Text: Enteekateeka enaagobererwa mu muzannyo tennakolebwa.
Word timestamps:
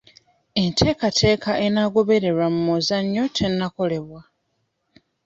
Enteekateeka 0.61 1.51
enaagobererwa 1.65 2.45
mu 2.53 2.61
muzannyo 2.69 3.23
tennakolebwa. 3.37 4.21